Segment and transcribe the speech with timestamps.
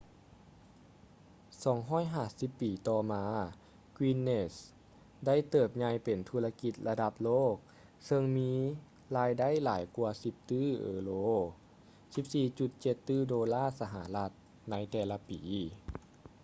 [1.61, 3.23] 250 ປີຕໍ່ມາ
[3.97, 4.53] guinness
[5.25, 7.55] ໄດ້ເຕີບໃຫຍ່ເປັນທຸລະກິດລະດັບໂລກ
[8.05, 8.51] ເຊິ່ງມີ
[9.15, 11.11] ລາຍໄດ້ຫຼາຍກວ່າ 10 ຕື້ເອີໂຣ
[12.11, 14.31] 14,7 ຕື້ໂດລາສະຫະລັດ
[14.69, 15.41] ໃນແຕ່ລະປີ